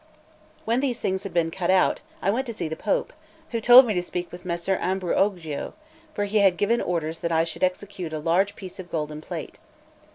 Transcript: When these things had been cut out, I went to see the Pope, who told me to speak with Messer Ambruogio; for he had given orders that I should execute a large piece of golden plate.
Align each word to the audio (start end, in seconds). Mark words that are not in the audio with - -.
When 0.65 0.79
these 0.79 0.99
things 0.99 1.21
had 1.21 1.31
been 1.31 1.51
cut 1.51 1.69
out, 1.69 1.99
I 2.23 2.31
went 2.31 2.47
to 2.47 2.55
see 2.55 2.67
the 2.67 2.75
Pope, 2.75 3.13
who 3.51 3.61
told 3.61 3.85
me 3.85 3.93
to 3.93 4.01
speak 4.01 4.31
with 4.31 4.45
Messer 4.45 4.77
Ambruogio; 4.81 5.73
for 6.15 6.25
he 6.25 6.39
had 6.39 6.57
given 6.57 6.81
orders 6.81 7.19
that 7.19 7.31
I 7.31 7.43
should 7.43 7.63
execute 7.63 8.11
a 8.11 8.17
large 8.17 8.55
piece 8.55 8.79
of 8.79 8.89
golden 8.89 9.21
plate. 9.21 9.59